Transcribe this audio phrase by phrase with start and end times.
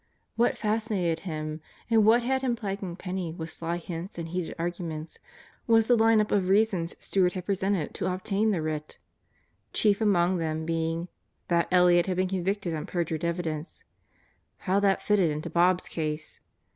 [0.35, 5.19] What fascinated him, and what had him plaguing Penney with sly hints and heated arguments
[5.67, 8.97] was the line up of reasons Stewart had presented to obtain the writ,
[9.73, 11.07] chief among them being:
[11.49, 13.83] that Elliott had been convicted on perjured evidence
[14.57, 16.39] (How that fitted into Bob's case!